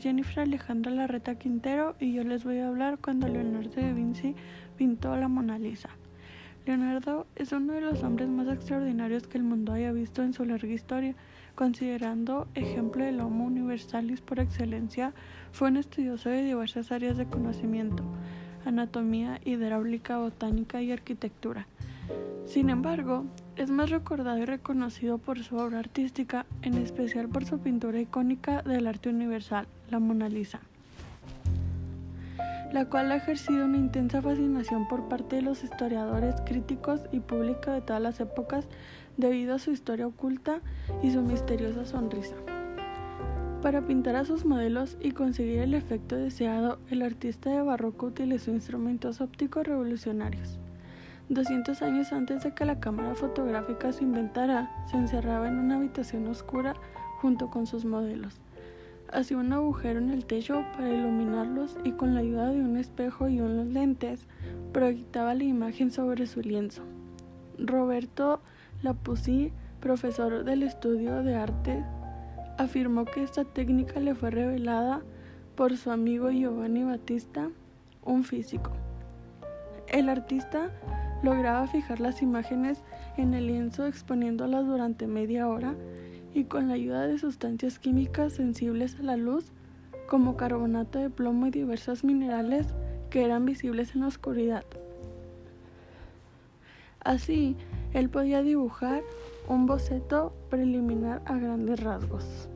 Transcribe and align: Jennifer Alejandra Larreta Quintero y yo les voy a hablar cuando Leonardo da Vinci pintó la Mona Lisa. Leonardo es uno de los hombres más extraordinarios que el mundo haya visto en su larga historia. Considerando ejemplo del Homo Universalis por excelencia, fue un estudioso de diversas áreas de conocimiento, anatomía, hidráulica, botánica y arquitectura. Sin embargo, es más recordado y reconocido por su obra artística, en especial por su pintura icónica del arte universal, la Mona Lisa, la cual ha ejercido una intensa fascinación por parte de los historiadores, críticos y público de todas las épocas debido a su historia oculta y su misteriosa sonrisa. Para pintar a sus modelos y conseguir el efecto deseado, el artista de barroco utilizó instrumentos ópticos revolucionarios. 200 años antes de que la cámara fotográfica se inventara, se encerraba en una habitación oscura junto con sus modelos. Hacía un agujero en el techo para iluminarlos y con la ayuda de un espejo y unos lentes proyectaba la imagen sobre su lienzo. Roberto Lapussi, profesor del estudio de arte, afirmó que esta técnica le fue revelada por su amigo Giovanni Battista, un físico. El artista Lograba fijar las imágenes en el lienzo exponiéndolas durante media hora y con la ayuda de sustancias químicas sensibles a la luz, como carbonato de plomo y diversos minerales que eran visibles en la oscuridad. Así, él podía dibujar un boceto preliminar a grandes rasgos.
Jennifer 0.00 0.40
Alejandra 0.40 0.90
Larreta 0.90 1.34
Quintero 1.34 1.94
y 2.00 2.14
yo 2.14 2.24
les 2.24 2.44
voy 2.44 2.58
a 2.58 2.68
hablar 2.68 2.98
cuando 2.98 3.28
Leonardo 3.28 3.80
da 3.80 3.92
Vinci 3.92 4.34
pintó 4.76 5.14
la 5.16 5.28
Mona 5.28 5.58
Lisa. 5.58 5.90
Leonardo 6.64 7.26
es 7.36 7.52
uno 7.52 7.74
de 7.74 7.82
los 7.82 8.02
hombres 8.02 8.28
más 8.28 8.48
extraordinarios 8.48 9.26
que 9.26 9.36
el 9.36 9.44
mundo 9.44 9.72
haya 9.72 9.92
visto 9.92 10.22
en 10.22 10.32
su 10.32 10.44
larga 10.44 10.72
historia. 10.72 11.14
Considerando 11.54 12.48
ejemplo 12.54 13.04
del 13.04 13.20
Homo 13.20 13.44
Universalis 13.44 14.22
por 14.22 14.40
excelencia, 14.40 15.12
fue 15.52 15.68
un 15.68 15.76
estudioso 15.76 16.30
de 16.30 16.44
diversas 16.44 16.92
áreas 16.92 17.18
de 17.18 17.26
conocimiento, 17.26 18.02
anatomía, 18.64 19.38
hidráulica, 19.44 20.16
botánica 20.16 20.80
y 20.80 20.92
arquitectura. 20.92 21.66
Sin 22.50 22.68
embargo, 22.68 23.26
es 23.54 23.70
más 23.70 23.90
recordado 23.90 24.36
y 24.38 24.44
reconocido 24.44 25.18
por 25.18 25.38
su 25.38 25.54
obra 25.54 25.78
artística, 25.78 26.46
en 26.62 26.74
especial 26.78 27.28
por 27.28 27.44
su 27.44 27.60
pintura 27.60 28.00
icónica 28.00 28.62
del 28.62 28.88
arte 28.88 29.08
universal, 29.08 29.68
la 29.88 30.00
Mona 30.00 30.28
Lisa, 30.28 30.58
la 32.72 32.86
cual 32.86 33.12
ha 33.12 33.16
ejercido 33.18 33.66
una 33.66 33.76
intensa 33.76 34.20
fascinación 34.20 34.88
por 34.88 35.08
parte 35.08 35.36
de 35.36 35.42
los 35.42 35.62
historiadores, 35.62 36.34
críticos 36.44 37.02
y 37.12 37.20
público 37.20 37.70
de 37.70 37.82
todas 37.82 38.02
las 38.02 38.18
épocas 38.18 38.66
debido 39.16 39.54
a 39.54 39.60
su 39.60 39.70
historia 39.70 40.08
oculta 40.08 40.58
y 41.04 41.12
su 41.12 41.22
misteriosa 41.22 41.84
sonrisa. 41.84 42.34
Para 43.62 43.86
pintar 43.86 44.16
a 44.16 44.24
sus 44.24 44.44
modelos 44.44 44.96
y 45.00 45.12
conseguir 45.12 45.60
el 45.60 45.74
efecto 45.74 46.16
deseado, 46.16 46.80
el 46.90 47.02
artista 47.02 47.48
de 47.50 47.62
barroco 47.62 48.06
utilizó 48.06 48.50
instrumentos 48.50 49.20
ópticos 49.20 49.68
revolucionarios. 49.68 50.58
200 51.30 51.80
años 51.82 52.12
antes 52.12 52.42
de 52.42 52.52
que 52.52 52.64
la 52.64 52.80
cámara 52.80 53.14
fotográfica 53.14 53.92
se 53.92 54.02
inventara, 54.02 54.68
se 54.90 54.96
encerraba 54.96 55.46
en 55.46 55.58
una 55.58 55.76
habitación 55.76 56.26
oscura 56.26 56.74
junto 57.20 57.50
con 57.50 57.66
sus 57.66 57.84
modelos. 57.84 58.40
Hacía 59.12 59.36
un 59.36 59.52
agujero 59.52 60.00
en 60.00 60.10
el 60.10 60.24
techo 60.24 60.64
para 60.72 60.88
iluminarlos 60.88 61.76
y 61.84 61.92
con 61.92 62.14
la 62.14 62.20
ayuda 62.20 62.48
de 62.48 62.60
un 62.60 62.76
espejo 62.76 63.28
y 63.28 63.40
unos 63.40 63.68
lentes 63.68 64.26
proyectaba 64.72 65.34
la 65.34 65.44
imagen 65.44 65.92
sobre 65.92 66.26
su 66.26 66.40
lienzo. 66.40 66.82
Roberto 67.58 68.40
Lapussi, 68.82 69.52
profesor 69.80 70.42
del 70.42 70.64
estudio 70.64 71.22
de 71.22 71.36
arte, 71.36 71.84
afirmó 72.58 73.04
que 73.04 73.22
esta 73.22 73.44
técnica 73.44 74.00
le 74.00 74.16
fue 74.16 74.32
revelada 74.32 75.02
por 75.54 75.76
su 75.76 75.92
amigo 75.92 76.30
Giovanni 76.30 76.82
Battista, 76.82 77.50
un 78.02 78.24
físico. 78.24 78.72
El 79.86 80.08
artista 80.08 80.70
Lograba 81.22 81.66
fijar 81.66 82.00
las 82.00 82.22
imágenes 82.22 82.82
en 83.16 83.34
el 83.34 83.46
lienzo 83.46 83.86
exponiéndolas 83.86 84.66
durante 84.66 85.06
media 85.06 85.48
hora 85.48 85.74
y 86.32 86.44
con 86.44 86.68
la 86.68 86.74
ayuda 86.74 87.06
de 87.06 87.18
sustancias 87.18 87.78
químicas 87.78 88.34
sensibles 88.34 88.98
a 88.98 89.02
la 89.02 89.16
luz, 89.16 89.52
como 90.08 90.36
carbonato 90.36 90.98
de 90.98 91.10
plomo 91.10 91.46
y 91.46 91.50
diversos 91.50 92.04
minerales 92.04 92.66
que 93.10 93.24
eran 93.24 93.44
visibles 93.44 93.94
en 93.94 94.02
la 94.02 94.08
oscuridad. 94.08 94.64
Así, 97.02 97.56
él 97.92 98.08
podía 98.10 98.42
dibujar 98.42 99.02
un 99.48 99.66
boceto 99.66 100.32
preliminar 100.48 101.22
a 101.26 101.36
grandes 101.36 101.80
rasgos. 101.80 102.48